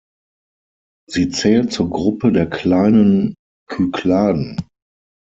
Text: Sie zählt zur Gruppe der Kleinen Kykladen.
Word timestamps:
Sie 1.07 1.29
zählt 1.29 1.71
zur 1.71 1.91
Gruppe 1.91 2.31
der 2.31 2.49
Kleinen 2.49 3.35
Kykladen. 3.69 4.59